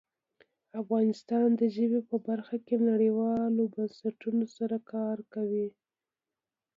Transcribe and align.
افغانستان 0.81 1.47
د 1.59 1.61
ژبې 1.75 2.01
په 2.09 2.17
برخه 2.27 2.57
کې 2.65 2.75
نړیوالو 2.89 3.63
بنسټونو 3.75 4.45
سره 4.57 4.77
کار 4.93 5.17
کوي. 5.33 5.67